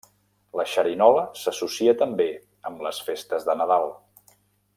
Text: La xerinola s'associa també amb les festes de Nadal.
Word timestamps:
La 0.59 0.63
xerinola 0.69 1.25
s'associa 1.41 1.95
també 2.01 2.27
amb 2.71 2.83
les 2.87 3.03
festes 3.11 3.47
de 3.51 3.57
Nadal. 3.61 3.91